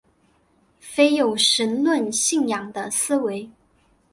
[0.79, 3.47] 非有神论信仰的思维。